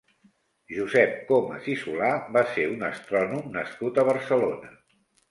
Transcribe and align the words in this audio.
Josep 0.75 1.11
Comas 1.31 1.67
i 1.73 1.75
Solà 1.81 2.09
va 2.37 2.41
ser 2.53 2.65
un 2.69 2.85
astrònom 2.87 3.53
nascut 3.57 3.99
a 3.99 4.07
Barcelona. 4.09 4.73